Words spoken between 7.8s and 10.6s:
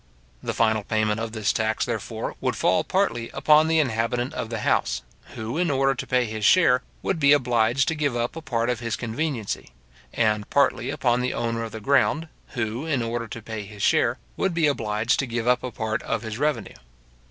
to give up a part of his conveniency; and